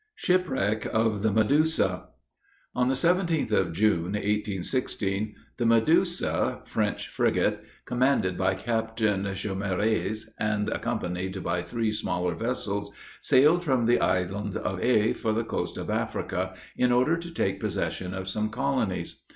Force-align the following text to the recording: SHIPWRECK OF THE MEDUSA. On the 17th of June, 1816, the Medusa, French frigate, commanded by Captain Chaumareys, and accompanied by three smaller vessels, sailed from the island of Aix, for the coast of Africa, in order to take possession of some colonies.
SHIPWRECK 0.15 0.85
OF 0.87 1.21
THE 1.21 1.31
MEDUSA. 1.31 2.05
On 2.73 2.87
the 2.87 2.95
17th 2.95 3.51
of 3.51 3.71
June, 3.71 4.13
1816, 4.13 5.35
the 5.57 5.65
Medusa, 5.67 6.61
French 6.65 7.07
frigate, 7.07 7.63
commanded 7.85 8.35
by 8.35 8.55
Captain 8.55 9.25
Chaumareys, 9.35 10.27
and 10.39 10.69
accompanied 10.69 11.43
by 11.43 11.61
three 11.61 11.91
smaller 11.91 12.33
vessels, 12.33 12.91
sailed 13.21 13.63
from 13.63 13.85
the 13.85 13.99
island 14.01 14.57
of 14.57 14.83
Aix, 14.83 15.19
for 15.19 15.33
the 15.33 15.43
coast 15.43 15.77
of 15.77 15.91
Africa, 15.91 16.55
in 16.75 16.91
order 16.91 17.15
to 17.15 17.29
take 17.29 17.59
possession 17.59 18.15
of 18.15 18.27
some 18.27 18.49
colonies. 18.49 19.17